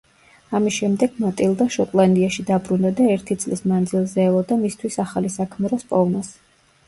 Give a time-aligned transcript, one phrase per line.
[0.59, 6.33] ამის შემდეგ მატილდა შოტლანდიაში დაბრუნდა და ერთი წლის მანძილზე ელოდა მისთვის ახალი საქმროს პოვნას.